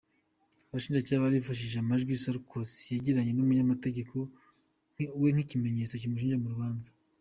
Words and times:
Abashinjacyaha 0.69 1.21
bari 1.23 1.41
bifashishije 1.41 1.79
amajwi 1.81 2.21
Sarkozy 2.23 2.85
yagiranye 2.95 3.31
n’umunyamategeko 3.33 4.15
we 5.21 5.29
nk’ikimeneytso 5.33 5.95
kimushinja 6.01 6.41
mu 6.43 6.49
rubanza. 6.53 6.91